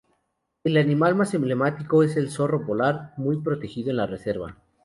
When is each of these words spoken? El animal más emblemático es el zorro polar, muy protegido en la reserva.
El 0.63 0.77
animal 0.77 1.13
más 1.13 1.31
emblemático 1.35 2.01
es 2.01 2.17
el 2.17 2.31
zorro 2.31 2.65
polar, 2.65 3.13
muy 3.17 3.39
protegido 3.39 3.91
en 3.91 3.97
la 3.97 4.07
reserva. 4.07 4.57